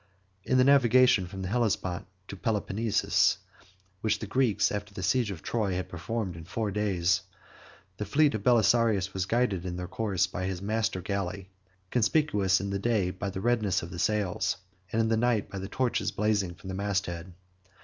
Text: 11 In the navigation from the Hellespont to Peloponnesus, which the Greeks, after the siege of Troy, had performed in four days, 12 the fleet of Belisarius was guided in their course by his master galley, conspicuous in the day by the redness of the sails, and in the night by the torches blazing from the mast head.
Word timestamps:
11 0.45 0.51
In 0.53 0.57
the 0.57 0.63
navigation 0.63 1.27
from 1.27 1.43
the 1.43 1.47
Hellespont 1.47 2.07
to 2.27 2.35
Peloponnesus, 2.35 3.37
which 4.01 4.17
the 4.17 4.25
Greeks, 4.25 4.71
after 4.71 4.91
the 4.95 5.03
siege 5.03 5.29
of 5.29 5.43
Troy, 5.43 5.73
had 5.75 5.89
performed 5.89 6.35
in 6.35 6.43
four 6.43 6.71
days, 6.71 7.21
12 7.97 7.97
the 7.97 8.05
fleet 8.05 8.33
of 8.33 8.41
Belisarius 8.43 9.13
was 9.13 9.27
guided 9.27 9.63
in 9.63 9.75
their 9.75 9.87
course 9.87 10.25
by 10.25 10.45
his 10.45 10.59
master 10.59 11.01
galley, 11.01 11.51
conspicuous 11.91 12.59
in 12.59 12.71
the 12.71 12.79
day 12.79 13.11
by 13.11 13.29
the 13.29 13.41
redness 13.41 13.83
of 13.83 13.91
the 13.91 13.99
sails, 13.99 14.57
and 14.91 15.01
in 15.03 15.09
the 15.09 15.17
night 15.17 15.51
by 15.51 15.59
the 15.59 15.69
torches 15.69 16.11
blazing 16.11 16.55
from 16.55 16.69
the 16.69 16.73
mast 16.73 17.05
head. 17.05 17.33